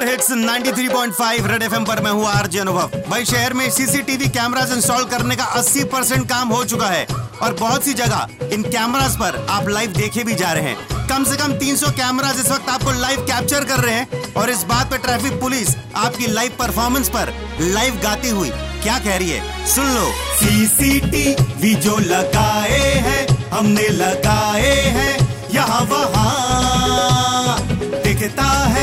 [0.00, 4.70] Super hits 93.5 red FM पर मैं हूँ आरजे अनुभव। भाई शहर में सीसीटीवी कैमरास
[4.72, 7.04] इंस्टॉल करने का 80 परसेंट काम हो चुका है
[7.42, 11.24] और बहुत सी जगह इन कैमरास पर आप लाइव देखे भी जा रहे हैं। कम
[11.24, 14.90] से कम 300 कैमरास इस वक्त आपको लाइव कैप्चर कर रहे हैं और इस बात
[14.90, 18.50] पर ट्रैफ़िक पुलिस आपकी लाइव परफॉर्मेंस पर लाइव गाती हुई
[18.82, 19.66] क्या कह रही है?
[19.66, 20.06] सुन लो।
[20.36, 25.12] सीसीटीवी जो लगाए हैं, हमने लगाए हैं,
[25.54, 27.58] यहाँ वहाँ
[28.04, 28.79] दिखता है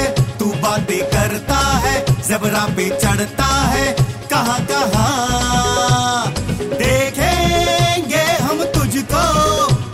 [2.38, 3.86] जबरा पे चढ़ता है,
[4.32, 6.34] कहाँ कहाँ?
[6.82, 9.24] देखेंगे हम तुझको,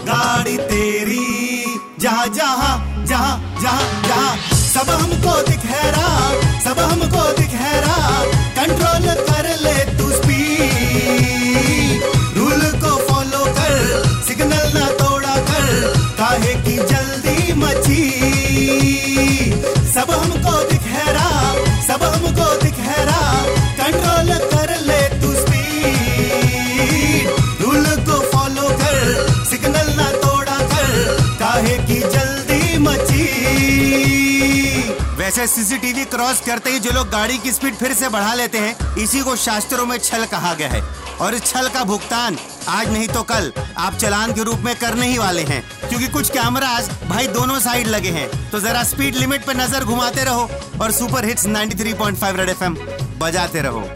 [0.09, 1.23] गाड़ी तेरी।
[2.03, 2.73] जहाँ जहाँ
[3.07, 4.35] जहाँ जहाँ जहाँ।
[4.73, 6.07] सब हमको दिखेरा
[6.65, 7.95] सब हमको दिखेरा
[8.59, 12.03] कंट्रोल कर ले तू स्पीड
[12.37, 13.77] रूल को फॉलो कर
[14.27, 15.71] सिग्नल ना तोड़ा कर।
[16.19, 18.03] काहे की जल्दी मची
[35.17, 38.95] वैसे सीसीटीवी क्रॉस करते ही जो लोग गाड़ी की स्पीड फिर से बढ़ा लेते हैं,
[38.95, 40.81] इसी को शास्त्रों में छल कहा गया है।
[41.21, 42.37] और इस छल का भुगतान
[42.69, 46.29] आज नहीं तो कल, आप चलान के रूप में करने ही वाले हैं। क्योंकि कुछ
[46.29, 50.49] कैमराज भाई दोनों साइड लगे हैं। तो जरा स्पीड लिमिट पर नज़र घुमाते रहो
[50.81, 52.77] और सुपर हिट्स 93.5 रेड एफएम
[53.19, 53.89] बजाते रहो।